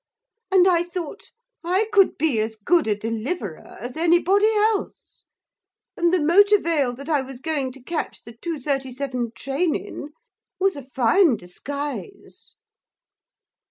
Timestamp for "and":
0.51-0.67, 5.95-6.11